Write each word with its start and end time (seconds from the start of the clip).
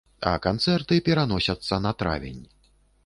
А 0.29 0.31
канцэрты 0.45 0.97
пераносяцца 1.09 1.79
на 1.85 1.93
травень. 2.01 2.41